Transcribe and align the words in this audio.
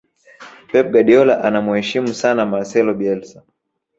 pep 0.71 0.87
guardiola 0.93 1.33
anamuheshimu 1.45 2.13
sana 2.13 2.45
marcelo 2.45 2.93
bielsa 2.99 3.39